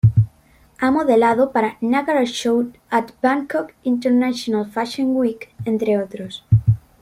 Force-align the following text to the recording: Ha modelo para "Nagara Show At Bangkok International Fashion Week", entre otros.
Ha 0.79 0.89
modelo 0.89 1.51
para 1.51 1.77
"Nagara 1.79 2.25
Show 2.25 2.73
At 2.89 3.11
Bangkok 3.21 3.73
International 3.83 4.65
Fashion 4.65 5.15
Week", 5.15 5.53
entre 5.63 5.99
otros. 5.99 6.43